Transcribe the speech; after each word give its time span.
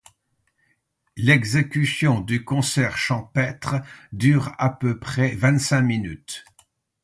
L'exécution 1.15 2.21
du 2.21 2.43
Concert 2.43 2.97
champêtre 2.97 3.75
dure 4.11 4.51
à 4.57 4.71
peu 4.71 4.97
près 4.97 5.35
vingt-cinq 5.35 5.83
minutes. 5.83 6.43